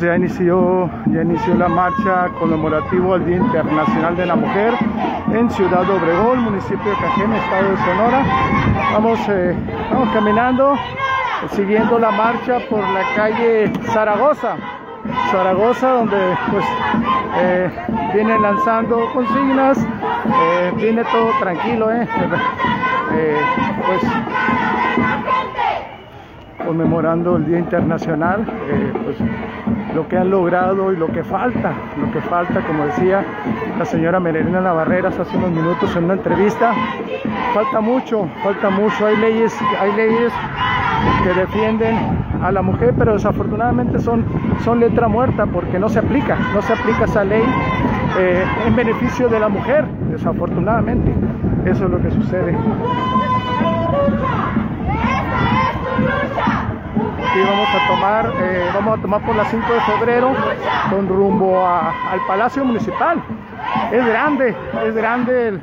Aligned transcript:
amigos, 0.00 0.02
ya 0.02 0.16
inició, 0.16 0.90
ya 1.12 1.22
inició 1.22 1.54
la 1.54 1.68
marcha 1.68 2.28
conmemorativa 2.38 3.16
al 3.16 3.26
Día 3.26 3.36
Internacional 3.36 4.16
de 4.16 4.26
la 4.26 4.36
Mujer 4.36 4.74
en 5.32 5.50
Ciudad 5.50 5.88
Obregón, 5.88 6.44
municipio 6.44 6.90
de 6.90 6.96
Cajeme, 6.96 7.36
estado 7.38 7.70
de 7.70 7.76
Sonora. 7.76 8.22
Vamos, 8.92 9.18
eh, 9.28 9.54
vamos 9.90 10.08
caminando, 10.12 10.76
siguiendo 11.52 11.98
la 11.98 12.10
marcha 12.10 12.58
por 12.68 12.80
la 12.80 13.02
calle 13.14 13.72
Zaragoza. 13.92 14.56
Zaragoza, 15.30 15.88
donde 15.90 16.36
pues 16.50 16.64
eh, 17.40 17.70
vienen 18.14 18.42
lanzando 18.42 19.10
consignas, 19.12 19.78
eh, 19.78 20.72
viene 20.76 21.02
todo 21.04 21.30
tranquilo, 21.40 21.90
eh, 21.90 22.06
pues 23.86 24.02
conmemorando 26.66 27.36
el 27.36 27.46
Día 27.46 27.58
Internacional, 27.58 28.44
pues 29.04 29.16
lo 29.94 30.06
que 30.08 30.16
han 30.16 30.30
logrado 30.30 30.92
y 30.92 30.96
lo 30.96 31.08
que 31.08 31.24
falta, 31.24 31.72
lo 32.00 32.10
que 32.12 32.20
falta, 32.20 32.60
como 32.60 32.86
decía 32.86 33.24
la 33.78 33.84
señora 33.84 34.20
Merelina 34.20 34.60
Navarreras 34.60 35.18
hace 35.18 35.36
unos 35.36 35.50
minutos 35.50 35.94
en 35.96 36.04
una 36.04 36.14
entrevista, 36.14 36.72
falta 37.54 37.80
mucho, 37.80 38.28
falta 38.42 38.70
mucho, 38.70 39.06
hay 39.06 39.16
leyes, 39.16 39.56
hay 39.80 39.92
leyes 39.92 40.32
que 41.24 41.40
defienden 41.40 41.96
a 42.42 42.52
la 42.52 42.62
mujer, 42.62 42.94
pero 42.96 43.14
desafortunadamente 43.14 43.98
son, 43.98 44.24
son 44.64 44.80
letra 44.80 45.08
muerta 45.08 45.46
porque 45.46 45.78
no 45.78 45.88
se 45.88 45.98
aplica, 45.98 46.36
no 46.54 46.62
se 46.62 46.72
aplica 46.72 47.04
esa 47.04 47.24
ley 47.24 47.42
eh, 48.18 48.44
en 48.66 48.76
beneficio 48.76 49.28
de 49.28 49.40
la 49.40 49.48
mujer, 49.48 49.86
desafortunadamente. 50.10 51.12
Eso 51.64 51.84
es 51.84 51.90
lo 51.90 52.00
que 52.00 52.10
sucede. 52.10 52.56
Aquí 57.30 57.40
vamos 57.42 57.68
a 57.68 57.86
tomar, 57.88 58.32
eh, 58.42 58.68
vamos 58.74 58.98
a 58.98 59.02
tomar 59.02 59.20
por 59.22 59.36
la 59.36 59.44
5 59.44 59.72
de 59.72 59.80
febrero 59.82 60.32
con 60.90 61.08
rumbo 61.08 61.64
a- 61.64 61.92
al 62.10 62.20
Palacio 62.26 62.64
Municipal. 62.64 63.22
Es 63.92 64.04
grande, 64.04 64.54
es 64.84 64.94
grande, 64.96 65.48
el- 65.48 65.60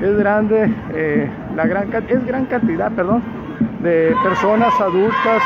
es 0.00 0.16
grande 0.18 0.72
eh, 0.94 1.28
la 1.56 1.66
gran, 1.66 1.90
es 2.08 2.24
gran 2.26 2.46
cantidad, 2.46 2.92
perdón, 2.92 3.22
de 3.80 4.14
personas 4.22 4.72
adultas, 4.80 5.42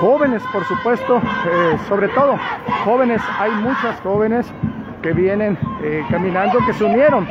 jóvenes, 0.00 0.42
por 0.52 0.64
supuesto, 0.64 1.18
eh, 1.18 1.76
sobre 1.88 2.08
todo 2.08 2.36
jóvenes. 2.84 3.20
Hay 3.38 3.50
muchas 3.52 4.00
jóvenes 4.02 4.50
que 5.02 5.12
vienen 5.12 5.58
caminando, 6.10 6.58
que 6.64 6.72
se 6.72 6.84
unieron 6.84 7.28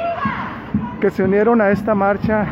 que 1.02 1.12
se 1.12 1.22
unieron 1.24 1.62
a 1.62 1.70
esta 1.70 1.94
marcha, 1.94 2.44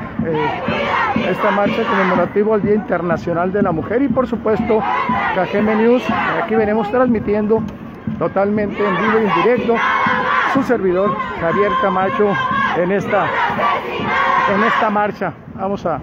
esta 1.29 1.51
marcha 1.51 1.83
conmemorativa 1.83 2.55
al 2.55 2.61
Día 2.61 2.75
Internacional 2.75 3.51
de 3.51 3.61
la 3.61 3.71
Mujer 3.71 4.01
y 4.01 4.07
por 4.07 4.27
supuesto 4.27 4.81
KGM 5.35 5.77
News, 5.77 6.03
aquí 6.43 6.55
venimos 6.55 6.89
transmitiendo 6.91 7.61
totalmente 8.19 8.77
en 8.85 8.95
vivo 8.95 9.19
y 9.19 9.25
en 9.25 9.43
directo 9.43 9.75
su 10.53 10.63
servidor 10.63 11.15
Javier 11.39 11.71
Camacho 11.81 12.33
en 12.77 12.91
esta 12.91 13.25
en 14.53 14.63
esta 14.63 14.89
marcha. 14.89 15.33
Vamos 15.55 15.85
a 15.85 15.99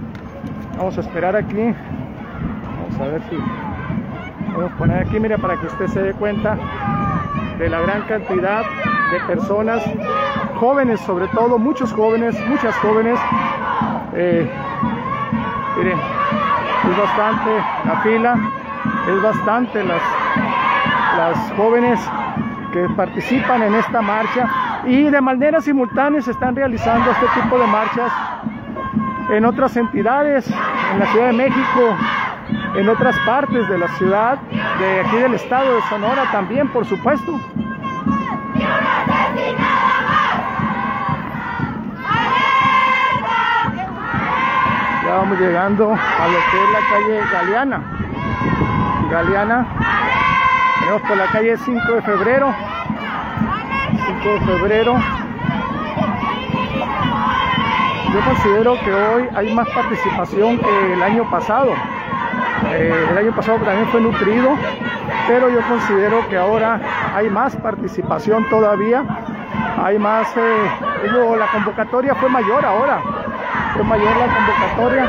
vamos 0.76 0.96
a 0.98 1.00
esperar 1.00 1.36
aquí. 1.36 1.74
Vamos 2.80 3.00
a 3.00 3.06
ver 3.06 3.22
si 3.30 3.36
vamos 4.52 4.72
a 4.72 4.76
poner 4.76 5.06
aquí, 5.06 5.20
mira, 5.20 5.38
para 5.38 5.58
que 5.60 5.66
usted 5.66 5.86
se 5.86 6.02
dé 6.02 6.12
cuenta 6.14 6.56
de 7.58 7.70
la 7.70 7.80
gran 7.80 8.02
cantidad 8.02 8.62
de 9.12 9.20
personas, 9.26 9.82
jóvenes 10.56 11.00
sobre 11.00 11.28
todo, 11.28 11.58
muchos 11.58 11.92
jóvenes, 11.92 12.34
muchas 12.48 12.74
jóvenes. 12.76 13.18
Eh, 14.14 14.50
miren, 15.76 15.98
es 15.98 16.98
bastante 16.98 17.50
la 17.84 18.00
fila, 18.02 18.36
es 19.08 19.22
bastante 19.22 19.84
las, 19.84 20.02
las 21.16 21.52
jóvenes 21.56 22.00
que 22.72 22.88
participan 22.96 23.62
en 23.62 23.74
esta 23.74 24.00
marcha 24.02 24.48
y 24.86 25.04
de 25.04 25.20
manera 25.20 25.60
simultánea 25.60 26.20
se 26.22 26.32
están 26.32 26.56
realizando 26.56 27.10
este 27.10 27.26
tipo 27.40 27.58
de 27.58 27.66
marchas 27.66 28.12
en 29.30 29.44
otras 29.44 29.76
entidades, 29.76 30.46
en 30.92 30.98
la 30.98 31.06
Ciudad 31.06 31.26
de 31.28 31.32
México, 31.32 31.96
en 32.76 32.88
otras 32.88 33.16
partes 33.20 33.68
de 33.68 33.78
la 33.78 33.88
ciudad, 33.96 34.38
de 34.78 35.00
aquí 35.00 35.16
del 35.16 35.34
estado 35.34 35.74
de 35.74 35.82
Sonora 35.82 36.30
también, 36.32 36.68
por 36.68 36.84
supuesto. 36.84 37.38
Ya 45.12 45.18
vamos 45.18 45.38
llegando 45.38 45.92
a 45.92 46.26
lo 46.26 46.38
que 46.50 46.64
es 46.64 46.70
la 46.72 46.80
calle 46.88 47.20
Galeana. 47.30 47.82
Galeana. 49.10 49.66
Venimos 50.80 51.02
por 51.02 51.16
la 51.18 51.26
calle 51.26 51.54
5 51.58 51.92
de 51.92 52.00
febrero. 52.00 52.54
5 54.22 54.28
de 54.30 54.40
febrero. 54.40 54.96
Yo 58.10 58.20
considero 58.24 58.80
que 58.80 58.90
hoy 58.90 59.28
hay 59.34 59.54
más 59.54 59.68
participación 59.68 60.58
que 60.58 60.92
el 60.94 61.02
año 61.02 61.30
pasado. 61.30 61.74
Eh, 62.70 63.06
el 63.10 63.18
año 63.18 63.36
pasado 63.36 63.58
también 63.58 63.88
fue 63.88 64.00
nutrido, 64.00 64.56
pero 65.28 65.50
yo 65.50 65.60
considero 65.68 66.26
que 66.30 66.38
ahora 66.38 66.80
hay 67.14 67.28
más 67.28 67.54
participación 67.56 68.48
todavía. 68.48 69.04
Hay 69.84 69.98
más, 69.98 70.34
eh, 70.38 71.36
la 71.38 71.46
convocatoria 71.48 72.14
fue 72.14 72.30
mayor 72.30 72.64
ahora. 72.64 73.11
Mayor 73.84 74.16
la 74.16 74.26
convocatoria. 74.26 75.08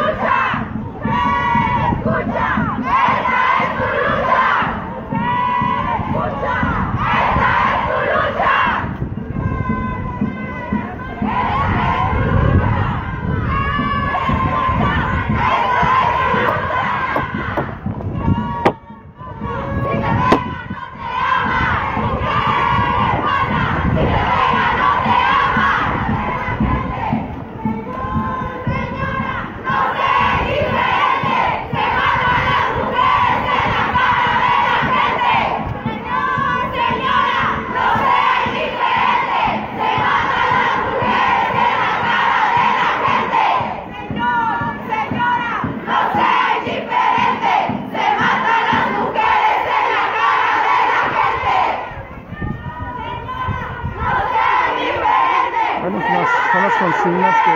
Bueno, 55.83 56.01
son 56.01 56.13
las, 56.13 56.29
son 56.53 56.63
las 56.63 56.73
consignas 56.75 57.35
que 57.43 57.51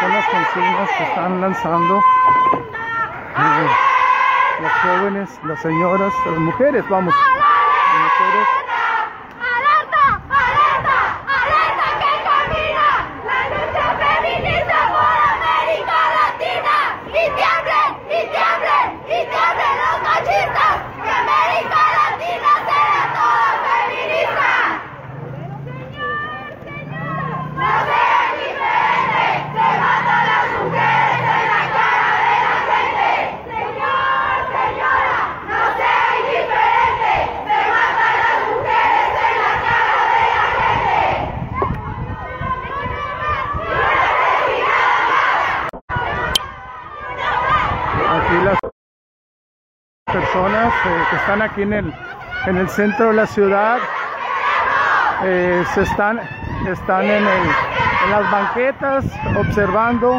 son 0.00 0.12
las 0.14 0.24
consignas 0.28 0.90
que 0.96 1.02
están 1.02 1.40
lanzando 1.42 1.98
eh, 3.36 3.68
las 4.62 4.72
jóvenes, 4.80 5.28
señoras, 5.62 6.12
mujeres, 6.38 6.84
vamos, 6.88 7.14
las 7.14 8.00
mujeres 8.02 8.48
¡Alerta! 9.40 10.04
¡Alerta! 10.28 10.98
¡Alerta 11.26 11.86
que 11.98 12.12
camina! 12.26 12.88
¡La 13.26 13.40
lucha 13.52 13.86
feminista 13.98 14.78
por 14.92 15.18
América 15.34 15.98
Latina! 16.16 16.76
¡Y 17.08 17.24
tiemble! 17.38 17.80
¡Y 18.06 18.20
tiemble! 18.30 18.76
¡Y 19.06 19.18
tiemble 19.26 19.68
los 19.82 19.96
machistas! 20.02 20.74
¡Que 21.02 21.10
América 21.10 21.82
Latina 21.98 22.52
sea 22.68 23.00
toda 23.14 23.50
feminista! 23.66 24.52
¡No 27.58 27.70
sean 27.88 28.30
diferentes! 28.38 29.34
¡Se 29.54 29.66
matan 29.82 30.22
las 30.30 30.44
mujeres 30.58 31.18
en 31.18 31.44
la 31.50 31.62
cara 31.76 32.10
de 32.22 32.34
la 32.46 32.56
gente! 32.70 33.10
¡Señor, 33.48 34.36
señora! 34.54 35.18
¡No 35.48 35.60
sean 35.78 36.18
diferentes! 36.30 37.22
¡Se 37.48 37.58
matan 37.74 38.14
las 38.22 38.38
mujeres 38.48 39.10
en 39.26 39.34
la 39.42 39.54
cara 39.66 39.98
de 40.14 40.24
la 40.36 40.46
gente! 40.58 40.98
aquí 48.10 48.36
las 48.44 48.58
personas 50.06 50.72
eh, 50.86 51.04
que 51.10 51.17
están 51.28 51.42
aquí 51.42 51.60
en 51.60 51.74
el, 51.74 51.94
en 52.46 52.56
el 52.56 52.70
centro 52.70 53.08
de 53.08 53.12
la 53.12 53.26
ciudad 53.26 53.76
eh, 55.24 55.62
se 55.74 55.82
están, 55.82 56.18
están 56.66 57.02
en, 57.04 57.22
el- 57.22 57.50
en 58.06 58.10
las 58.12 58.30
banquetas 58.30 59.04
observando 59.36 60.18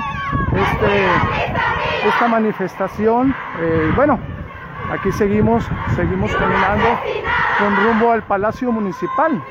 este, 0.53 1.07
esta 2.07 2.27
manifestación. 2.27 3.33
Eh, 3.59 3.91
bueno, 3.95 4.19
aquí 4.91 5.11
seguimos, 5.13 5.67
seguimos 5.95 6.31
caminando. 6.35 6.87
con 7.57 7.75
rumbo 7.83 8.11
al 8.11 8.21
Palacio 8.21 8.71
Municipal. 8.71 9.41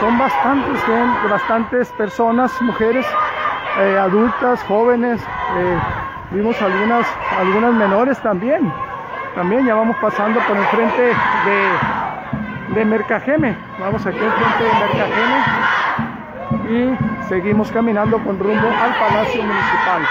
Son 0.00 0.18
bastantes, 0.18 0.82
bastantes 1.30 1.88
personas, 1.92 2.52
mujeres, 2.60 3.06
eh, 3.78 3.98
adultas, 3.98 4.62
jóvenes, 4.64 5.18
vimos 6.30 6.60
algunas, 6.60 7.06
algunas 7.40 7.72
menores 7.72 8.20
también. 8.20 8.70
También 9.36 9.66
ya 9.66 9.74
vamos 9.74 9.96
pasando 10.00 10.40
por 10.40 10.56
el 10.56 10.64
frente 10.64 11.02
de, 11.02 12.74
de 12.74 12.84
Mercajeme. 12.86 13.54
Vamos 13.78 14.06
aquí 14.06 14.18
enfrente 14.18 14.64
de 14.64 14.72
Mercajeme 14.80 15.44
y 16.70 17.28
seguimos 17.28 17.70
caminando 17.70 18.18
con 18.24 18.38
rumbo 18.38 18.66
al 18.66 18.94
Palacio 18.98 19.42
Municipal. 19.42 20.02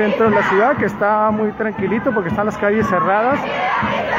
Centro 0.00 0.30
de 0.30 0.34
la 0.34 0.42
ciudad 0.44 0.76
que 0.78 0.86
está 0.86 1.30
muy 1.30 1.52
tranquilito 1.52 2.10
porque 2.10 2.30
están 2.30 2.46
las 2.46 2.56
calles 2.56 2.86
cerradas 2.86 3.38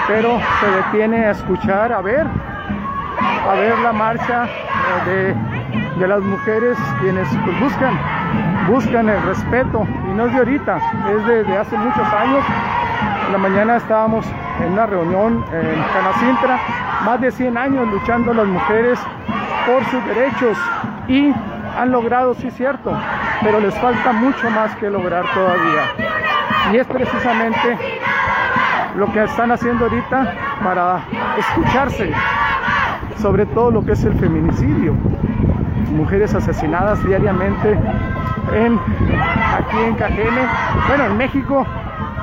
pero 0.08 0.40
se 0.60 0.72
detiene 0.78 1.26
a 1.26 1.32
escuchar 1.32 1.92
a 1.92 2.02
ver 2.02 2.28
a 3.50 3.54
ver 3.56 3.80
la 3.80 3.92
marcha 3.92 4.46
eh, 5.08 5.36
de, 5.98 6.08
las 6.08 6.22
mujeres 6.22 6.78
quienes 7.00 7.28
pues, 7.44 7.60
buscan 7.62 8.00
buscan 8.70 9.10
el 9.10 9.20
respeto. 9.24 9.88
Y 10.08 10.14
no 10.14 10.28
es 10.28 10.34
de 10.34 10.38
ahorita 10.38 10.78
es 11.16 11.26
desde 11.26 11.58
hace 11.58 11.76
muchos 11.76 12.14
años. 12.14 12.46
En 13.26 13.32
la 13.32 13.40
mañana 13.40 13.78
estábamos 13.78 14.24
en 14.64 14.74
una 14.74 14.86
reunión 14.86 15.44
en 15.52 15.84
Canacintra 15.94 16.60
más 17.06 17.20
de 17.22 17.32
100 17.32 17.58
años 17.58 17.88
luchando 17.88 18.36
las 18.36 18.46
mujeres 18.46 19.00
por 19.66 19.84
sus 19.86 20.06
derechos 20.06 20.58
y 21.08 21.34
han 21.80 21.92
logrado, 21.92 22.36
sí 22.36 22.52
cierto, 22.52 22.96
pero 23.44 23.60
les 23.60 23.74
falta 23.80 24.12
mucho 24.12 24.50
más 24.52 24.76
que 24.76 24.90
lograr 24.90 25.26
todavía. 25.34 25.84
Y 26.72 26.78
es 26.78 26.88
precisamente 26.88 27.78
lo 28.96 29.12
que 29.12 29.24
están 29.24 29.52
haciendo 29.52 29.86
ahorita 29.86 30.34
para 30.64 31.02
escucharse 31.38 32.14
sobre 33.22 33.46
todo 33.48 33.72
lo 33.72 33.86
que 33.86 33.94
es 33.94 34.04
el 34.04 34.14
feminicidio. 34.14 34.94
Mujeres 35.96 36.34
asesinadas 36.34 37.04
diariamente 37.06 37.78
en, 38.54 38.80
aquí 39.54 39.78
en 39.86 39.96
Cajeme, 39.96 40.42
bueno, 40.88 41.06
en 41.06 41.18
México 41.18 41.66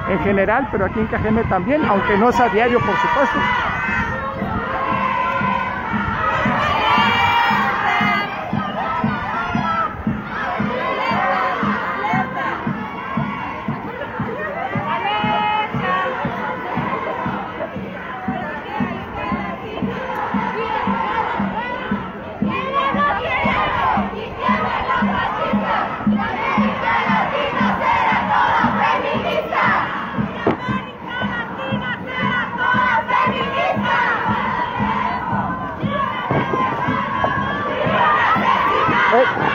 en 0.09 0.19
general, 0.21 0.69
pero 0.73 0.87
aquí 0.87 1.01
en 1.01 1.07
Cajeme 1.07 1.45
también, 1.45 1.85
aunque 1.85 2.17
no 2.17 2.31
es 2.31 2.41
a 2.41 2.49
diario, 2.49 2.79
por 2.81 2.97
supuesto. 2.97 3.39
Right? 39.11 39.48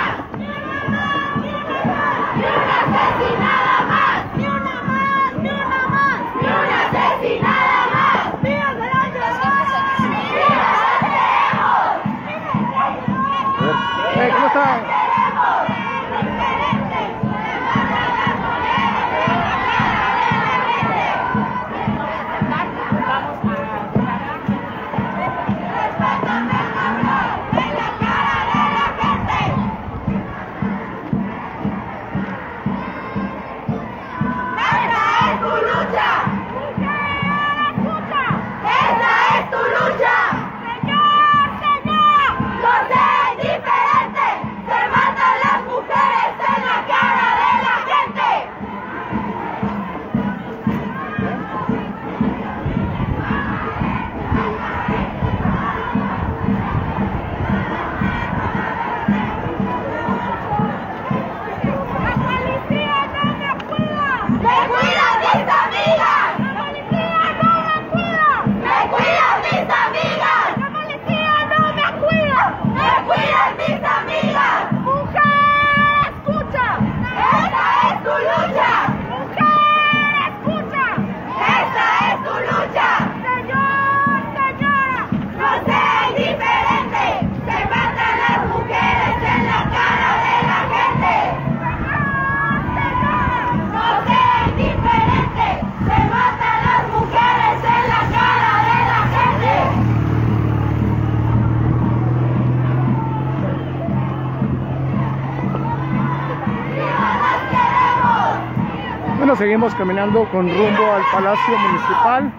Seguimos 109.63 109.75
caminando 109.75 110.25
con 110.29 110.49
rumbo 110.49 110.91
al 110.93 111.03
Palacio 111.09 111.57
Municipal 111.57 112.31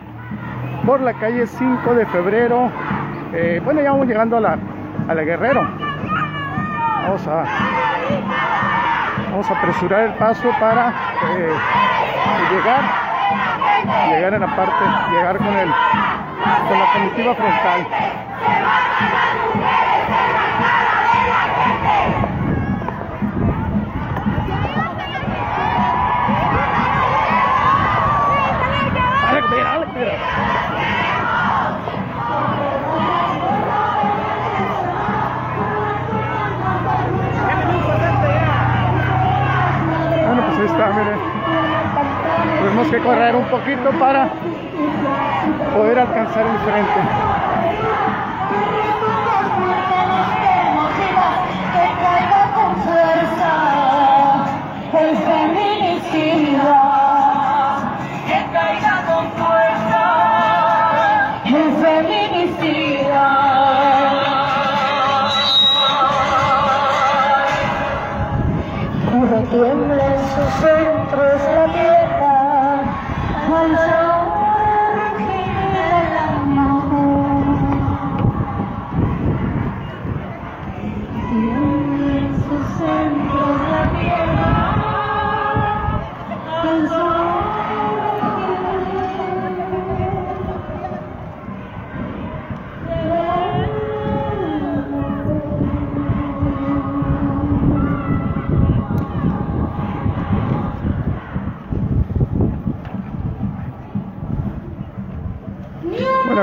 por 0.84 1.00
la 1.00 1.14
calle 1.14 1.46
5 1.46 1.94
de 1.94 2.04
febrero. 2.06 2.70
Eh, 3.32 3.62
bueno, 3.64 3.80
ya 3.80 3.92
vamos 3.92 4.06
llegando 4.08 4.36
a 4.36 4.40
la, 4.40 4.58
a 5.08 5.14
la 5.14 5.22
Guerrero. 5.22 5.66
Vamos 7.02 7.26
a, 7.26 7.44
Vamos 9.30 9.50
a 9.50 9.58
apresurar 9.58 10.00
el 10.02 10.12
paso 10.14 10.50
para 10.60 10.90
eh, 10.90 11.52
llegar, 12.50 12.82
llegar 14.10 14.34
en 14.34 14.40
la 14.40 14.56
parte, 14.56 14.84
llegar 15.12 15.38
con 15.38 15.46
el, 15.46 15.70
con 16.68 16.78
la 16.78 16.92
comitiva 16.92 17.34
frontal. 17.34 17.86
Correr 43.04 43.36
un 43.36 43.44
poquito 43.44 43.90
para 43.98 44.28
poder 45.74 45.98
alcanzar 45.98 46.46
el 46.46 46.58
frente. 46.58 47.43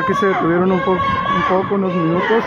Aquí 0.01 0.13
se 0.15 0.27
detuvieron 0.27 0.71
un, 0.71 0.79
po- 0.81 0.91
un 0.91 1.43
poco, 1.49 1.75
unos 1.75 1.93
minutos, 1.93 2.43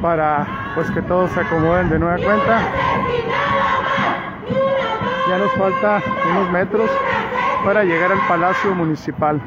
para 0.00 0.46
pues 0.74 0.90
que 0.90 1.02
todos 1.02 1.30
se 1.32 1.40
acomoden 1.40 1.88
de 1.90 1.98
nueva 1.98 2.18
cuenta. 2.18 2.60
Ya 5.28 5.38
nos 5.38 5.52
falta 5.52 6.02
unos 6.30 6.50
metros 6.50 6.90
para 7.64 7.82
llegar 7.84 8.12
al 8.12 8.20
Palacio 8.28 8.74
Municipal. 8.74 9.40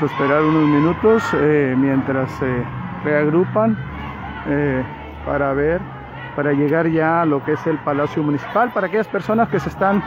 Vamos 0.00 0.12
a 0.12 0.14
esperar 0.14 0.44
unos 0.44 0.68
minutos 0.68 1.24
eh, 1.34 1.74
mientras 1.76 2.30
se 2.30 2.64
reagrupan 3.02 3.76
eh, 4.46 4.84
para 5.26 5.52
ver, 5.54 5.80
para 6.36 6.52
llegar 6.52 6.86
ya 6.86 7.22
a 7.22 7.26
lo 7.26 7.44
que 7.44 7.54
es 7.54 7.66
el 7.66 7.78
Palacio 7.78 8.22
Municipal. 8.22 8.70
Para 8.72 8.86
aquellas 8.86 9.08
personas 9.08 9.48
que 9.48 9.58
se 9.58 9.70
están, 9.70 10.00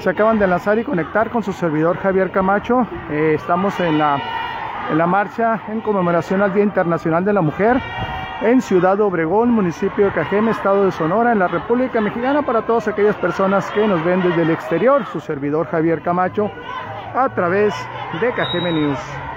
se 0.00 0.10
acaban 0.10 0.40
de 0.40 0.48
lanzar 0.48 0.76
y 0.80 0.82
conectar 0.82 1.30
con 1.30 1.44
su 1.44 1.52
servidor 1.52 1.98
Javier 1.98 2.32
Camacho, 2.32 2.84
eh, 3.12 3.34
estamos 3.36 3.78
en 3.78 3.98
la, 3.98 4.18
en 4.90 4.98
la 4.98 5.06
marcha 5.06 5.60
en 5.68 5.82
conmemoración 5.82 6.42
al 6.42 6.52
Día 6.52 6.64
Internacional 6.64 7.24
de 7.24 7.32
la 7.32 7.40
Mujer 7.40 7.80
en 8.40 8.60
Ciudad 8.60 9.00
Obregón, 9.00 9.52
municipio 9.52 10.06
de 10.06 10.12
Cajeme, 10.14 10.50
estado 10.50 10.84
de 10.84 10.90
Sonora, 10.90 11.30
en 11.30 11.38
la 11.38 11.46
República 11.46 12.00
Mexicana, 12.00 12.42
para 12.42 12.62
todas 12.62 12.88
aquellas 12.88 13.14
personas 13.14 13.70
que 13.70 13.86
nos 13.86 14.04
ven 14.04 14.20
desde 14.20 14.42
el 14.42 14.50
exterior, 14.50 15.06
su 15.06 15.20
servidor 15.20 15.68
Javier 15.68 16.02
Camacho, 16.02 16.50
a 17.14 17.28
través 17.28 17.72
de 18.20 18.32
Cajeme 18.32 18.72
News. 18.72 19.27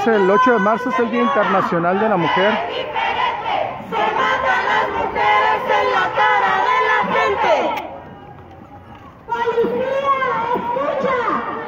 Es 0.00 0.06
el 0.06 0.30
8 0.30 0.52
de 0.52 0.58
marzo, 0.58 0.88
es 0.88 0.98
el 0.98 1.10
Día 1.10 1.22
Internacional 1.22 2.00
de 2.00 2.08
la 2.08 2.16
Mujer. 2.16 2.52
Indiferente, 2.70 3.76
se 3.90 3.96
matan 4.16 4.64
las 4.70 4.88
mujeres 4.96 5.62
en 5.78 5.86
la 5.92 6.06
cara 6.16 6.52
de 6.68 6.78
la 6.88 6.98
gente. 7.16 7.54
Policía, 9.26 10.16
escucha, 10.56 11.18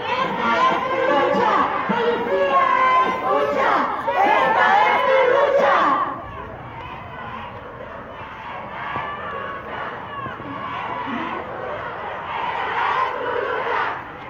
esta 0.08 0.48
es 0.70 0.78
tu 0.88 0.96
lucha. 1.12 1.52
Policía, 1.88 2.68
escucha, 3.08 3.70
esta 4.24 4.66
es 4.88 4.96
tu 5.06 5.18
lucha. 5.32 5.76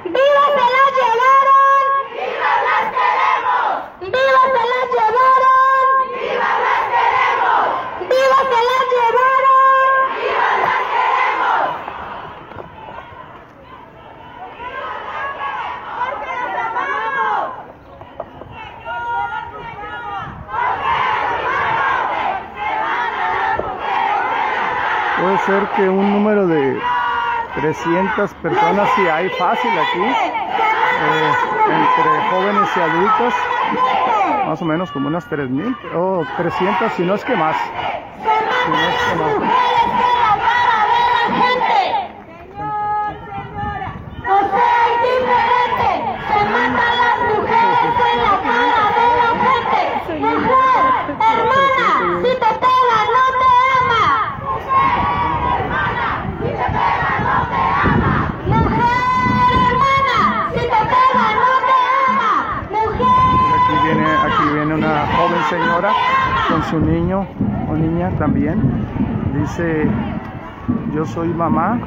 ¡Viva 0.05 0.45
se 0.57 0.67
las 0.75 0.91
llevaron! 0.99 1.87
¡Viva 2.13 2.53
las 2.67 2.85
queremos! 2.93 3.71
¡Viva 4.01 4.43
se 4.53 4.63
las 4.73 4.87
llevaron! 4.93 5.87
¡Viva 6.19 6.51
las 6.65 6.83
queremos! 6.93 7.65
¡Viva 8.11 8.41
se 8.51 8.61
las 8.69 8.85
llevaron! 8.93 9.97
¡Viva 10.19 10.51
las 10.65 10.83
queremos! 10.93 11.63
¡Porque 15.97 16.31
las 16.33 16.55
amamos! 16.67 17.51
Puede 25.23 25.39
ser 25.39 25.69
que 25.77 25.89
un 25.89 26.11
número 26.11 26.49
de 26.49 26.83
300 27.55 28.35
personas, 28.35 28.91
si 28.91 29.07
hay 29.07 29.31
fácil 29.31 29.79
aquí, 29.79 30.03
eh, 30.99 31.33
entre 31.69 32.23
jóvenes 32.29 32.77
y 32.77 32.81
adultos, 32.81 33.33
más 34.45 34.61
o 34.61 34.65
menos 34.65 34.91
como 34.91 35.07
unas 35.07 35.29
3.000 35.29 35.79
o 35.95 36.27
300, 36.37 36.93
que 37.25 37.37
más. 37.37 37.57
Si 38.65 38.71
no 38.73 38.89
es 38.89 38.97
que 38.99 39.15
más. 39.15 39.72
Dice, 69.43 69.89
yo 70.95 71.05
soy 71.05 71.27
mamá, 71.35 71.81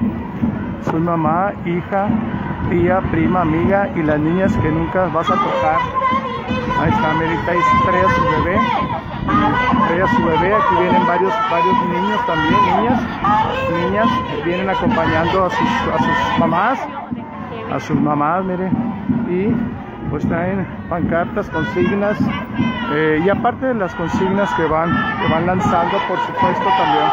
soy 0.82 1.00
mamá, 1.00 1.54
hija, 1.66 2.10
tía, 2.70 3.00
prima, 3.12 3.44
amiga 3.44 3.90
y 3.96 4.04
las 4.04 4.20
niñas 4.20 4.54
que 4.58 4.70
nunca 4.70 5.08
vas 5.08 5.30
a 5.30 5.36
tocar. 5.36 5.80
Ahí 6.82 6.92
está, 6.92 7.14
Merita, 7.14 7.54
trae 7.86 8.04
a 8.04 8.10
su 8.10 8.22
bebé, 8.24 8.60
trae 9.88 10.02
a 10.02 10.08
su 10.08 10.26
bebé, 10.26 10.54
aquí 10.54 10.76
vienen 10.82 11.08
varios, 11.08 11.34
varios 11.50 11.76
niños 11.88 12.26
también, 12.28 12.60
niñas, 12.76 13.02
niñas, 13.86 14.08
vienen 14.44 14.70
acompañando 14.70 15.46
a 15.46 15.50
sus, 15.50 15.70
a 15.94 15.98
sus 15.98 16.40
mamás, 16.40 16.80
a 17.72 17.80
sus 17.80 17.98
mamás, 18.02 18.44
mire, 18.44 18.70
y 19.30 19.48
pues 20.16 20.30
traen 20.30 20.66
pancartas, 20.88 21.50
consignas 21.50 22.18
eh, 22.94 23.22
y 23.26 23.28
aparte 23.28 23.66
de 23.66 23.74
las 23.74 23.94
consignas 23.96 24.50
que 24.54 24.64
van, 24.64 24.90
que 25.20 25.28
van 25.28 25.46
lanzando, 25.46 25.98
por 26.08 26.18
supuesto 26.20 26.64
también. 26.64 27.08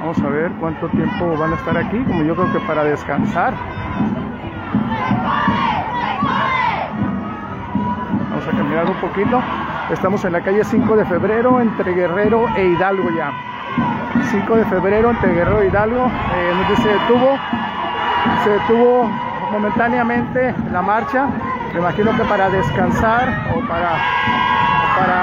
Vamos 0.00 0.18
a 0.18 0.28
ver 0.28 0.50
cuánto 0.58 0.88
tiempo 0.88 1.36
van 1.38 1.52
a 1.52 1.54
estar 1.54 1.78
aquí, 1.78 1.98
como 1.98 2.24
yo 2.24 2.34
creo 2.34 2.52
que 2.52 2.58
para 2.66 2.82
descansar. 2.82 3.54
Vamos 8.30 8.48
a 8.48 8.50
caminar 8.50 8.86
un 8.90 8.96
poquito. 8.96 9.40
Estamos 9.92 10.24
en 10.24 10.32
la 10.32 10.40
calle 10.40 10.64
5 10.64 10.96
de 10.96 11.04
febrero 11.04 11.60
entre 11.60 11.94
Guerrero 11.94 12.48
e 12.56 12.64
Hidalgo 12.70 13.08
ya. 13.16 13.30
5 14.32 14.56
de 14.56 14.64
febrero 14.64 15.12
entre 15.12 15.32
Guerrero 15.32 15.60
e 15.60 15.68
Hidalgo, 15.68 16.06
eh, 16.06 16.52
donde 16.56 16.76
se 16.82 16.88
detuvo, 16.88 17.38
se 18.42 18.50
detuvo 18.50 19.31
momentáneamente 19.52 20.54
la 20.72 20.80
marcha, 20.82 21.26
me 21.72 21.78
imagino 21.78 22.16
que 22.16 22.24
para 22.24 22.48
descansar 22.48 23.28
o 23.54 23.60
para, 23.68 23.90
para 24.98 25.18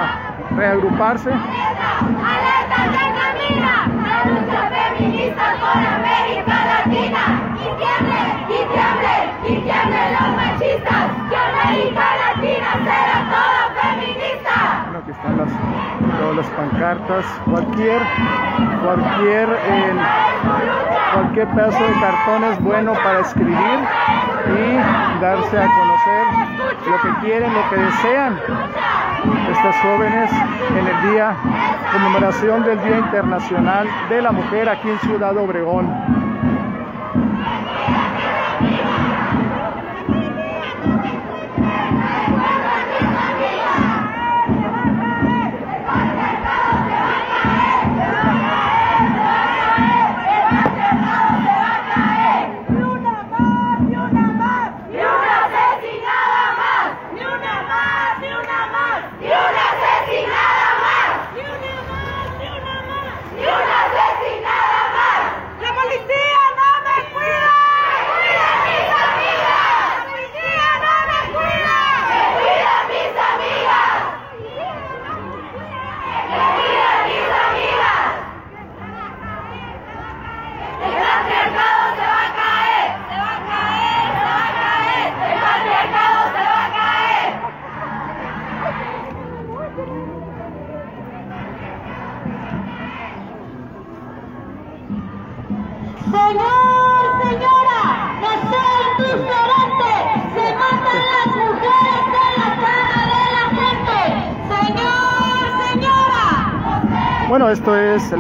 reagruparse. 0.56 1.32
¡Alerta 1.32 2.80
que 2.94 3.06
camina! 3.20 3.74
La 4.06 4.18
lucha 4.30 4.62
feminista 4.70 5.46
con 5.60 5.78
América 5.84 6.58
Latina. 6.70 7.24
Y 7.56 7.68
tiemble, 7.80 8.22
y 8.48 8.60
tiemble, 8.70 9.16
y 9.48 9.54
tiemble 9.66 10.02
los 10.14 10.30
machistas. 10.38 11.06
Que 11.30 11.36
América 11.36 12.06
Latina 12.22 12.70
será 12.86 13.18
toda 13.34 13.64
feminista. 13.82 14.56
Bueno, 14.86 15.00
aquí 15.00 15.12
están 15.12 15.34
las, 15.38 15.52
todas 16.20 16.36
las 16.38 16.50
pancartas, 16.52 17.26
cualquier, 17.50 18.02
cualquier, 18.84 19.48
eh, 19.50 19.94
cualquier 21.13 21.48
pedazo 21.50 21.84
de 21.84 21.94
cartón 22.00 22.44
es 22.44 22.63
bueno 22.63 22.94
para 22.94 23.20
escribir 23.20 23.80
y 24.58 25.22
darse 25.22 25.58
a 25.58 25.68
conocer 25.68 26.25
lo 26.89 27.01
que 27.01 27.20
quieren, 27.22 27.54
lo 27.54 27.70
que 27.70 27.75
desean 27.78 28.39
estas 29.51 29.75
jóvenes 29.82 30.32
en 30.78 30.88
el 30.88 31.12
día 31.12 31.36
conmemoración 31.92 32.63
del 32.63 32.82
Día 32.84 33.00
Internacional 33.00 33.88
de 34.10 34.22
la 34.22 34.32
Mujer 34.32 34.70
aquí 34.70 34.89
en 34.89 35.00
Ciudad 35.00 35.36
Obregón. 35.38 36.19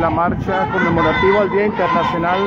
Marcha 0.09 0.67
conmemorativa 0.71 1.41
al 1.41 1.49
Día 1.51 1.65
Internacional 1.67 2.39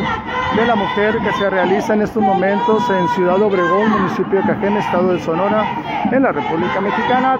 de 0.56 0.66
la 0.66 0.74
Mujer 0.74 1.18
que 1.18 1.32
se 1.32 1.50
realiza 1.50 1.94
en 1.94 2.02
estos 2.02 2.22
momentos 2.22 2.82
en 2.90 3.08
Ciudad 3.08 3.40
Obregón, 3.40 3.90
municipio 3.90 4.40
de 4.40 4.46
Cajeme, 4.46 4.78
estado 4.80 5.12
de 5.12 5.20
Sonora, 5.20 5.64
en 6.10 6.22
la 6.22 6.32
República 6.32 6.80
Mexicana. 6.80 7.38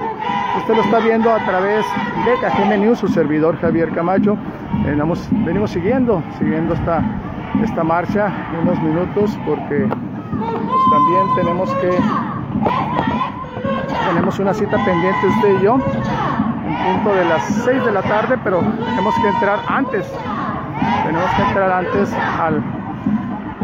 Usted 0.59 0.77
lo 0.77 0.83
está 0.83 0.99
viendo 1.01 1.33
a 1.33 1.39
través 1.45 1.85
de 2.25 2.41
Cajeme 2.41 2.79
News, 2.79 2.99
su 2.99 3.09
servidor 3.09 3.59
Javier 3.61 3.91
Camacho. 3.93 4.37
Venimos, 4.85 5.29
venimos 5.45 5.71
siguiendo, 5.71 6.23
siguiendo 6.39 6.75
esta, 6.75 7.03
esta 7.63 7.85
marcha 7.85 8.33
unos 8.63 8.81
minutos 8.81 9.39
porque 9.45 9.87
también 9.87 11.35
tenemos 11.37 11.71
que 11.75 11.91
tenemos 14.09 14.39
una 14.39 14.55
cita 14.55 14.77
pendiente 14.85 15.27
usted 15.27 15.61
y 15.61 15.65
yo 15.65 15.79
punto 16.77 17.15
de 17.15 17.25
las 17.25 17.43
6 17.65 17.85
de 17.85 17.93
la 17.93 18.03
tarde, 18.03 18.39
pero 18.45 18.61
tenemos 18.61 19.15
que 19.17 19.29
entrar 19.29 19.59
antes. 19.69 20.13
Tenemos 21.05 21.31
que 21.33 21.43
entrar 21.43 21.73
antes 21.73 22.13
al, 22.41 22.63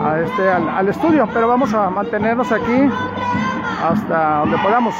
a 0.04 0.20
este, 0.20 0.50
al, 0.50 0.68
al 0.68 0.88
estudio, 0.88 1.28
pero 1.32 1.48
vamos 1.48 1.72
a 1.74 1.90
mantenernos 1.90 2.50
aquí 2.52 2.90
hasta 3.84 4.38
donde 4.38 4.58
podamos. 4.58 4.94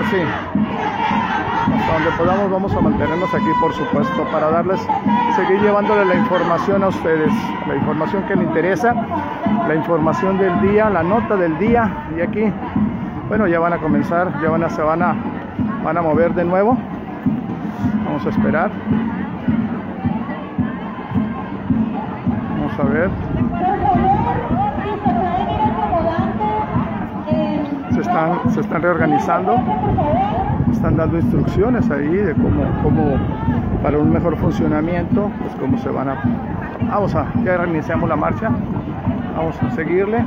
Así. 0.00 0.16
Hasta 1.64 1.92
donde 1.94 2.10
podamos 2.18 2.50
vamos 2.50 2.74
a 2.74 2.80
mantenernos 2.80 3.32
aquí, 3.32 3.50
por 3.60 3.72
supuesto, 3.72 4.24
para 4.32 4.50
darles, 4.50 4.80
seguir 5.36 5.60
llevándole 5.60 6.04
la 6.04 6.14
información 6.14 6.82
a 6.82 6.88
ustedes, 6.88 7.32
la 7.66 7.76
información 7.76 8.22
que 8.24 8.36
les 8.36 8.44
interesa, 8.46 8.94
la 9.66 9.74
información 9.74 10.38
del 10.38 10.60
día, 10.60 10.90
la 10.90 11.02
nota 11.02 11.36
del 11.36 11.58
día. 11.58 11.90
Y 12.16 12.20
aquí, 12.20 12.52
bueno, 13.28 13.46
ya 13.46 13.60
van 13.60 13.72
a 13.72 13.78
comenzar, 13.78 14.40
ya 14.42 14.50
van 14.50 14.64
a, 14.64 14.70
se 14.70 14.82
van 14.82 15.02
a, 15.02 15.14
van 15.84 15.96
a 15.96 16.02
mover 16.02 16.34
de 16.34 16.44
nuevo. 16.44 16.76
Vamos 18.14 18.28
a 18.28 18.30
esperar. 18.30 18.70
Vamos 22.60 22.78
a 22.78 22.82
ver. 22.84 23.10
Se 27.92 28.00
están, 28.00 28.50
se 28.50 28.60
están 28.60 28.82
reorganizando. 28.82 29.56
Están 30.70 30.96
dando 30.96 31.18
instrucciones 31.18 31.90
ahí 31.90 32.06
de 32.06 32.34
cómo, 32.34 32.64
cómo 32.84 33.18
para 33.82 33.98
un 33.98 34.12
mejor 34.12 34.36
funcionamiento, 34.36 35.32
pues 35.40 35.52
cómo 35.56 35.76
se 35.78 35.88
van 35.88 36.10
a. 36.10 36.22
Vamos 36.82 37.16
a, 37.16 37.26
ya 37.44 37.56
reiniciamos 37.56 38.08
la 38.08 38.14
marcha. 38.14 38.48
Vamos 39.36 39.60
a 39.60 39.72
seguirle. 39.72 40.24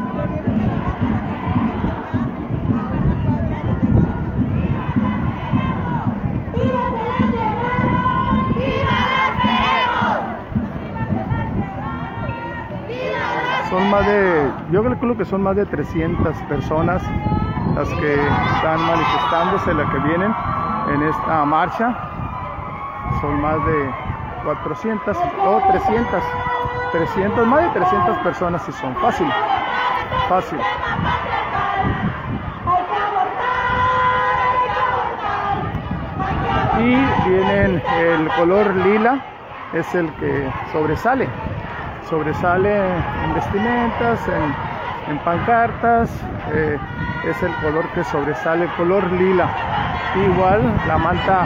Más 13.91 14.06
de, 14.06 14.52
yo 14.71 14.84
calculo 14.84 15.17
que 15.17 15.23
son 15.23 15.43
más 15.43 15.56
de 15.56 15.65
300 15.65 16.36
personas 16.50 17.02
las 17.76 17.88
que 17.88 18.15
están 18.15 18.82
manifestándose, 18.82 19.73
las 19.73 19.89
que 19.91 20.00
vienen 20.00 20.36
en 20.93 21.04
esta 21.04 21.45
marcha. 21.45 21.95
Son 23.21 23.41
más 23.41 23.65
de 23.65 23.89
400 24.43 25.17
o 25.17 25.62
300, 25.71 26.23
300, 26.91 27.47
más 27.47 27.62
de 27.62 27.69
300 27.69 28.17
personas 28.17 28.62
si 28.63 28.71
son. 28.73 28.93
Fácil, 28.95 29.28
fácil. 30.28 30.60
Y 36.80 37.30
vienen 37.30 37.82
el 38.00 38.28
color 38.36 38.76
lila, 38.76 39.19
es 39.73 39.95
el 39.95 40.12
que 40.15 40.52
sobresale 40.73 41.30
sobresale 42.10 42.74
en 43.26 43.34
vestimentas, 43.34 44.20
en, 45.08 45.17
pancartas, 45.20 46.10
eh, 46.54 46.78
es 47.26 47.43
el 47.43 47.54
color 47.56 47.88
que 47.89 48.04
sobresale, 48.06 48.65
el 48.65 48.72
color 48.72 49.10
lila. 49.13 49.48
Igual 50.15 50.62
la 50.88 50.98
manta, 50.98 51.46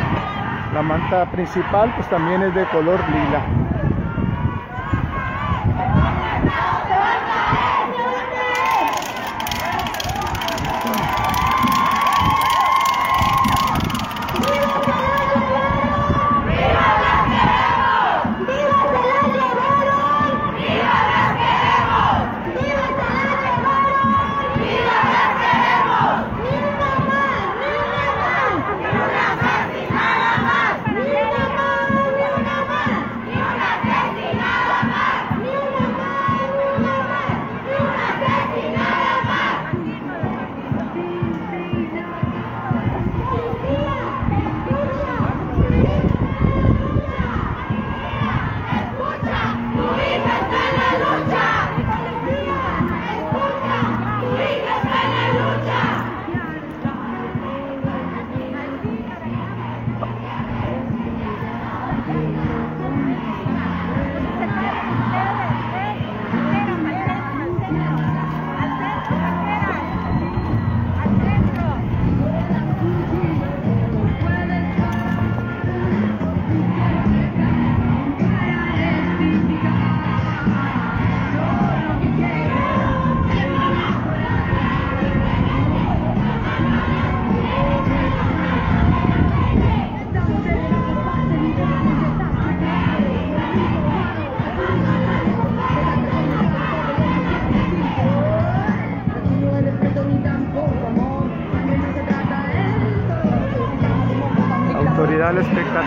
la 0.74 0.82
manta 0.82 1.26
principal 1.32 1.92
pues 1.96 2.08
también 2.10 2.42
es 2.44 2.54
de 2.56 2.66
color 2.66 3.00
lila. 3.10 3.91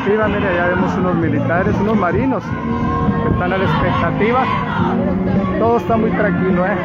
Expectativa, 0.05 0.29
mire, 0.29 0.55
ya 0.55 0.67
vemos 0.67 0.95
unos 0.97 1.17
militares, 1.17 1.75
unos 1.81 1.97
marinos 1.97 2.43
que 3.23 3.29
están 3.33 3.53
a 3.53 3.57
la 3.57 3.65
expectativa. 3.65 4.45
Todo 5.59 5.77
está 5.79 5.97
muy 5.97 6.11
tranquilo, 6.11 6.67
¿eh? 6.67 6.77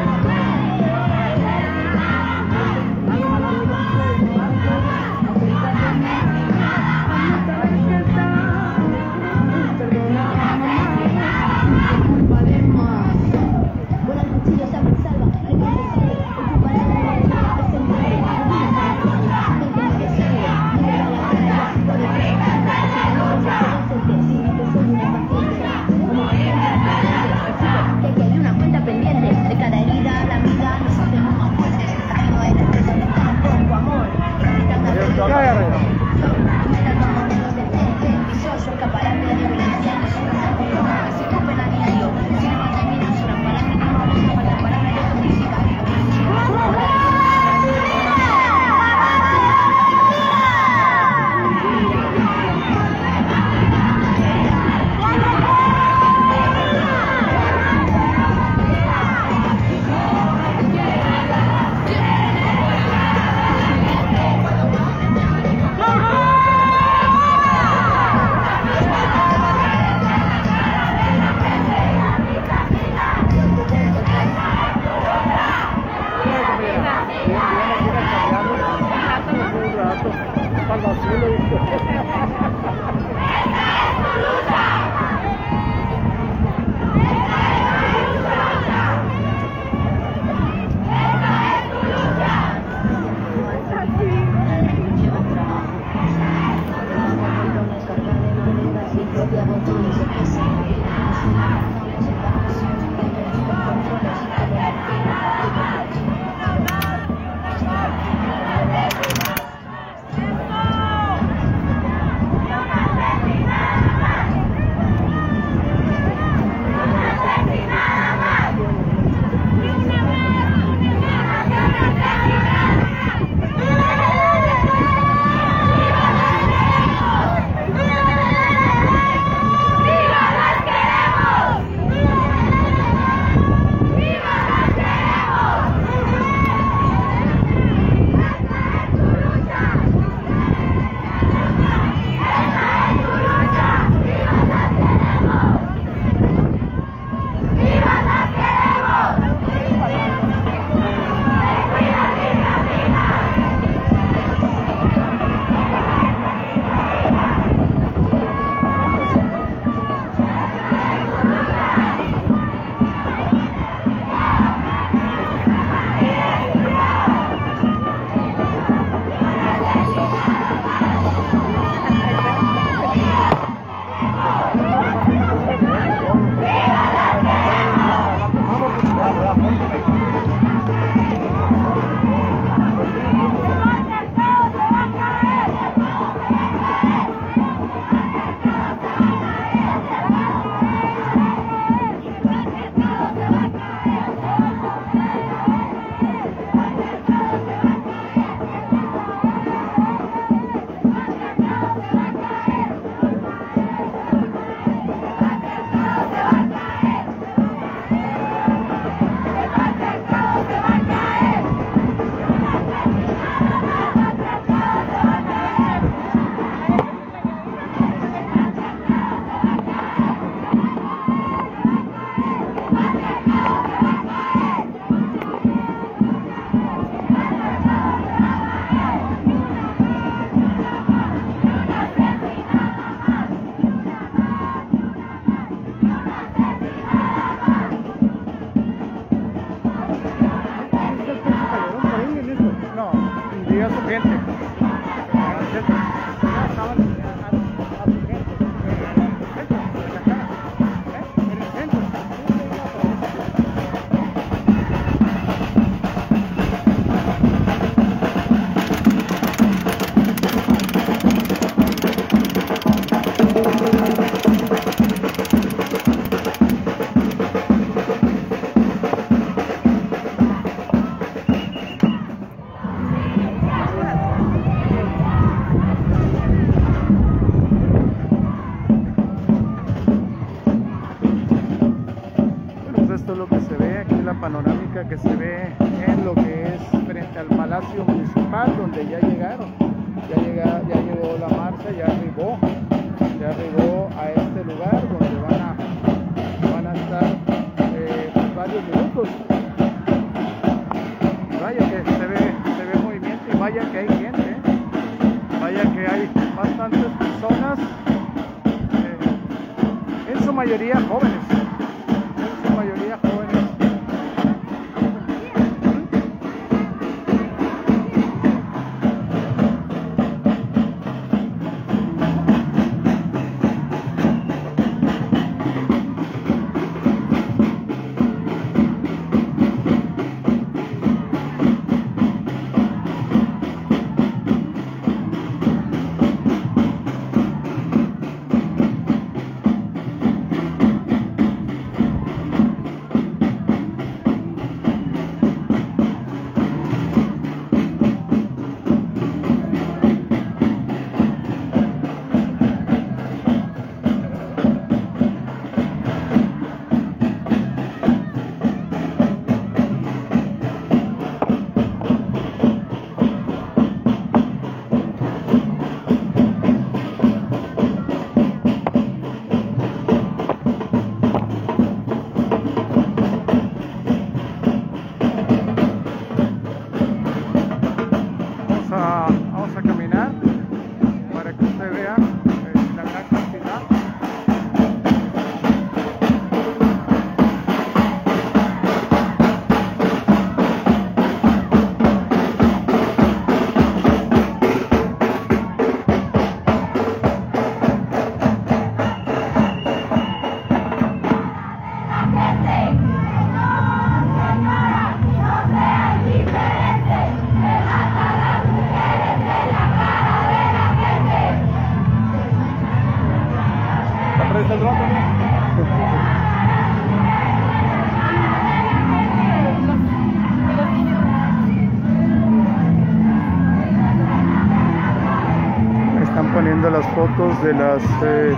Eh, 428.02 428.36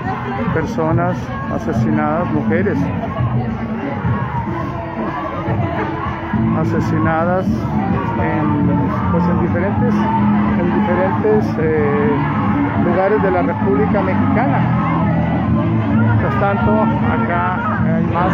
personas 0.54 1.16
asesinadas, 1.54 2.30
mujeres 2.32 2.78
asesinadas 6.58 7.46
en, 7.46 8.66
pues 9.12 9.24
en 9.24 9.40
diferentes, 9.40 9.94
en 10.60 10.80
diferentes 10.80 11.44
eh, 11.58 12.10
lugares 12.84 13.22
de 13.22 13.30
la 13.30 13.42
República 13.42 14.02
Mexicana. 14.02 14.60
Mientras 15.98 16.40
tanto, 16.40 16.72
acá 16.82 17.56
hay 17.96 18.04
más. 18.12 18.32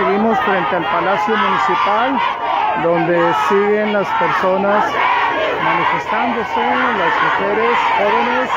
Frente 0.00 0.76
al 0.76 0.84
Palacio 0.84 1.36
Municipal, 1.36 2.18
donde 2.82 3.34
siguen 3.48 3.92
las 3.92 4.08
personas 4.08 4.84
manifestándose, 5.62 6.60
las 6.98 7.14
mujeres 7.22 7.78
jóvenes 7.98 8.50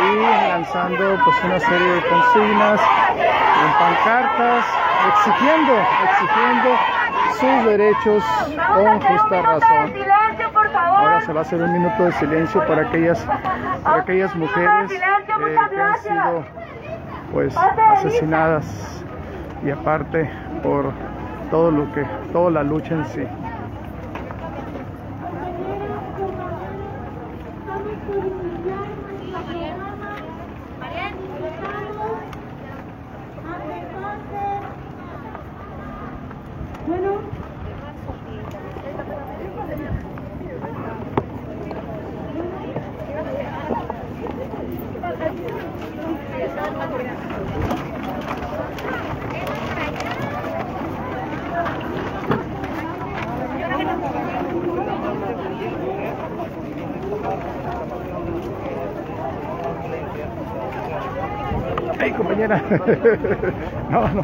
y 0.00 0.48
lanzando 0.48 1.24
pues 1.24 1.44
una 1.44 1.60
serie 1.60 1.92
de 1.94 2.02
consignas 2.02 2.80
en 3.62 3.72
pancartas, 3.78 4.64
exigiendo, 5.08 5.72
exigiendo 6.04 6.70
sus 7.32 7.64
derechos 7.64 8.24
con 8.74 9.00
justa 9.00 9.42
razón. 9.42 9.94
Ahora 10.74 11.20
se 11.20 11.32
va 11.32 11.40
a 11.40 11.42
hacer 11.42 11.62
un 11.62 11.72
minuto 11.72 12.04
de 12.04 12.12
silencio 12.12 12.66
para 12.66 12.82
aquellas, 12.82 13.24
para 13.84 14.02
aquellas 14.02 14.34
mujeres 14.34 14.90
eh, 14.90 15.56
que 15.70 15.80
han 15.80 15.98
sido 15.98 16.44
pues 17.32 17.56
asesinadas 17.56 18.98
y 19.64 19.70
aparte 19.70 20.30
por 20.62 20.92
todo 21.50 21.70
lo 21.70 21.90
que, 21.92 22.04
toda 22.32 22.50
la 22.50 22.62
lucha 22.62 22.94
en 22.94 23.04
sí. 23.06 23.47
¡Ay, 62.08 62.14
compañera! 62.14 62.56
no, 63.90 64.00
no. 64.08 64.22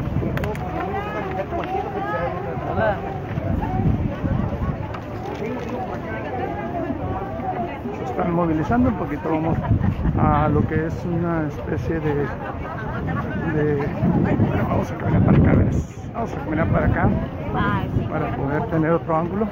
Se 7.95 8.03
están 8.05 8.33
movilizando 8.33 8.89
un 8.89 8.95
poquito, 8.95 9.29
vamos 9.29 9.55
a 10.17 10.49
lo 10.49 10.67
que 10.67 10.87
es 10.87 11.05
una 11.05 11.47
especie 11.47 11.99
de... 11.99 12.27
vamos 14.67 14.91
a 14.91 14.95
caminar 14.95 15.23
para 15.23 15.37
acá. 15.37 15.51
Vamos 16.15 16.33
a 16.33 16.37
caminar 16.37 16.67
para 16.69 16.85
acá 16.87 17.09
para 18.09 18.35
poder 18.35 18.63
tener 18.63 18.91
otro 18.93 19.15
ángulo. 19.15 19.47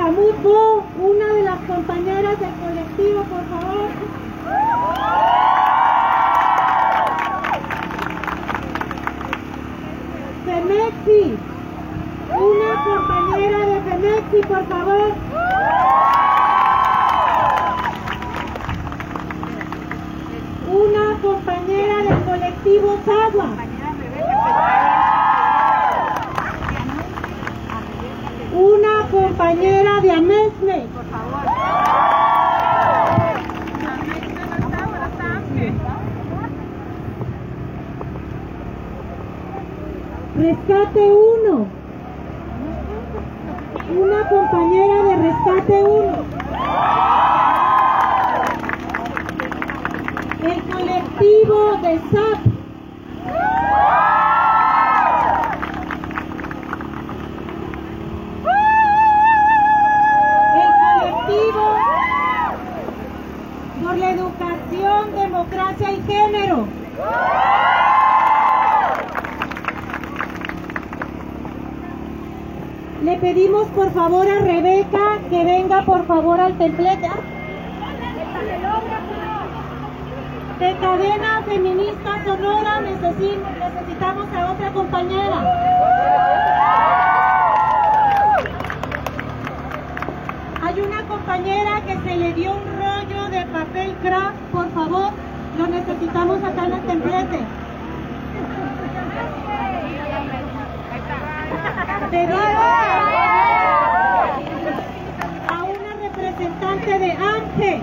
De 0.00 0.06
Jamuco, 0.06 0.86
una 0.98 1.26
de 1.34 1.42
las 1.42 1.58
compañeras 1.66 2.40
del 2.40 2.54
colectivo, 2.54 3.22
por 3.24 3.44
favor. 3.50 3.90
Femexi, 10.46 11.36
una 12.34 12.84
compañera 12.84 13.58
de 13.66 13.80
Femexi, 13.82 14.40
por 14.48 14.64
favor. 14.68 15.12
Una 20.72 21.18
compañera 21.20 21.96
del 22.04 22.24
colectivo 22.24 22.98
Sagua. 23.04 23.48
Una 28.52 28.89
compañera 29.10 30.00
de 30.00 30.12
Amesme. 30.12 30.86
Rescate 40.36 41.12
1. 41.12 41.66
Una 43.98 44.28
compañera 44.28 45.02
de 45.02 45.16
Rescate 45.16 45.84
1. 45.84 46.24
El 50.42 50.62
colectivo 50.62 51.78
de 51.82 51.98
SAP. 52.10 52.49
Democracia 65.50 65.90
y 65.92 66.02
género. 66.02 66.68
Le 73.04 73.16
pedimos 73.16 73.66
por 73.68 73.90
favor 73.92 74.28
a 74.28 74.40
Rebeca 74.40 75.18
que 75.30 75.44
venga 75.44 75.82
por 75.82 76.06
favor 76.06 76.38
al 76.40 76.56
templete. 76.58 77.08
De 80.58 80.76
cadena 80.76 81.42
feminista 81.46 82.22
sonora 82.24 82.80
necesi- 82.82 83.38
necesitamos 83.58 84.26
a 84.34 84.52
otra 84.52 84.70
compañera. 84.72 85.38
Hay 90.62 90.80
una 90.80 91.02
compañera 91.08 91.80
que 91.86 91.98
se 92.08 92.16
le 92.16 92.32
dio 92.34 92.52
un 92.52 92.64
rollo 92.66 93.30
de 93.30 93.46
papel 93.46 93.96
craft, 94.02 94.36
por 94.52 94.70
favor, 94.72 95.10
lo 95.58 95.66
necesitamos 95.66 96.42
acá 96.42 96.66
en 96.66 96.72
el 96.72 96.80
templete. 96.82 97.40
Pedimos 102.10 102.40
a 105.48 105.62
una 105.64 105.92
representante 106.02 106.98
de 106.98 107.12
ANGE. 107.12 107.82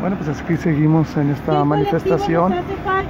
Bueno, 0.00 0.16
pues 0.16 0.40
aquí 0.40 0.56
seguimos 0.56 1.16
en 1.16 1.30
esta 1.30 1.52
¿Qué 1.52 1.64
manifestación 1.64 2.54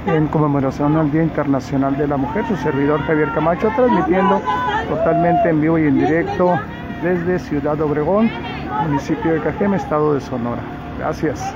en 0.07 0.27
conmemoración 0.27 0.95
al 0.97 1.11
Día 1.11 1.23
Internacional 1.23 1.97
de 1.97 2.07
la 2.07 2.17
Mujer. 2.17 2.45
Su 2.47 2.55
servidor 2.57 3.01
Javier 3.01 3.31
Camacho 3.33 3.71
transmitiendo 3.75 4.41
totalmente 4.89 5.49
en 5.49 5.61
vivo 5.61 5.77
y 5.77 5.83
en 5.83 5.97
directo 5.97 6.59
desde 7.01 7.39
Ciudad 7.39 7.79
Obregón, 7.81 8.29
municipio 8.87 9.33
de 9.33 9.41
Cajeme, 9.41 9.77
estado 9.77 10.13
de 10.13 10.21
Sonora. 10.21 10.61
Gracias. 10.99 11.53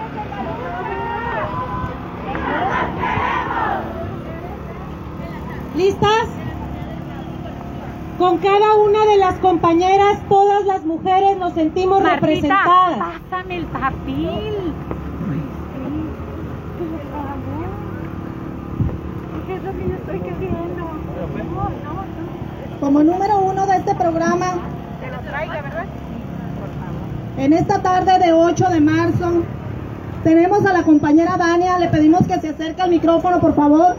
¿Listas? 5.75 6.27
Con 8.17 8.39
cada 8.39 8.73
una 8.75 9.05
de 9.05 9.17
las 9.17 9.35
compañeras, 9.35 10.17
todas 10.27 10.65
las 10.65 10.83
mujeres 10.83 11.37
nos 11.37 11.53
sentimos 11.53 12.01
representadas. 12.01 12.97
pásame 13.29 13.57
el 13.57 13.65
papel. 13.65 14.73
¿Qué 19.45 19.55
es 19.55 19.63
lo 19.63 19.71
que 19.71 19.87
yo 19.87 19.95
estoy 19.95 20.19
queriendo? 20.19 20.77
No, 20.77 21.69
no. 21.83 22.16
Como 22.79 23.03
número 23.03 23.39
uno 23.39 23.65
de 23.65 23.77
este 23.77 23.95
programa, 23.95 24.59
traiga, 25.29 25.61
¿verdad? 25.61 25.85
En 27.37 27.53
esta 27.53 27.81
tarde 27.81 28.19
de 28.19 28.33
8 28.33 28.69
de 28.69 28.79
marzo 28.79 29.43
tenemos 30.23 30.65
a 30.65 30.73
la 30.73 30.83
compañera 30.83 31.37
Dania, 31.37 31.79
le 31.79 31.87
pedimos 31.87 32.27
que 32.27 32.39
se 32.39 32.49
acerque 32.49 32.81
al 32.81 32.89
micrófono, 32.89 33.39
por 33.39 33.55
favor. 33.55 33.95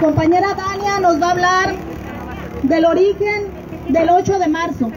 Compañera 0.00 0.48
Dania 0.54 0.98
nos 1.00 1.20
va 1.20 1.28
a 1.28 1.30
hablar 1.30 1.74
del 2.62 2.84
origen 2.84 3.46
del 3.88 4.10
8 4.10 4.38
de 4.38 4.48
marzo. 4.48 4.90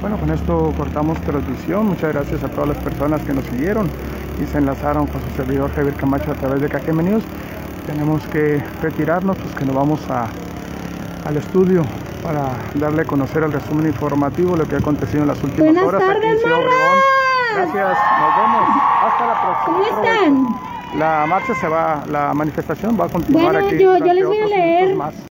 Bueno, 0.00 0.15
con 0.26 0.34
esto 0.34 0.72
cortamos 0.76 1.20
transmisión. 1.20 1.86
Muchas 1.86 2.12
gracias 2.12 2.42
a 2.42 2.48
todas 2.48 2.68
las 2.70 2.78
personas 2.78 3.22
que 3.22 3.32
nos 3.32 3.44
siguieron 3.44 3.88
y 4.42 4.46
se 4.46 4.58
enlazaron 4.58 5.06
con 5.06 5.20
su 5.22 5.30
servidor 5.36 5.70
Javier 5.74 5.94
Camacho 5.94 6.32
a 6.32 6.34
través 6.34 6.60
de 6.60 6.68
KGM 6.68 7.04
News. 7.04 7.22
Tenemos 7.86 8.26
que 8.28 8.60
retirarnos, 8.82 9.36
pues 9.36 9.54
que 9.54 9.64
nos 9.64 9.76
vamos 9.76 10.00
a, 10.10 10.26
al 11.28 11.36
estudio 11.36 11.82
para 12.24 12.48
darle 12.74 13.02
a 13.02 13.04
conocer 13.04 13.44
el 13.44 13.52
resumen 13.52 13.86
informativo, 13.86 14.56
lo 14.56 14.66
que 14.66 14.74
ha 14.74 14.78
acontecido 14.78 15.22
en 15.22 15.28
las 15.28 15.40
últimas 15.44 15.66
Buenas 15.72 15.84
horas 15.84 16.02
aquí 16.02 16.10
en 16.16 16.22
tardes, 16.22 16.40
Ciudad 16.42 16.58
Obregón. 16.58 16.78
morras. 16.80 17.54
Gracias, 17.54 17.98
nos 18.20 18.36
vemos. 18.36 18.68
Hasta 19.06 19.26
la 19.26 19.42
próxima. 19.42 19.64
¿Cómo 19.64 19.84
están? 19.84 20.98
La 20.98 21.26
marcha 21.28 21.54
se 21.54 21.68
va, 21.68 22.04
la 22.10 22.34
manifestación 22.34 22.98
va 22.98 23.04
a 23.04 23.08
continuar 23.08 23.52
Bueno, 23.52 23.66
aquí. 23.68 23.78
yo- 23.78 23.98
yo 23.98 24.12
les 24.12 24.26
voy 24.26 24.38
a 24.40 24.46
leer 24.46 24.96
más. 24.96 25.14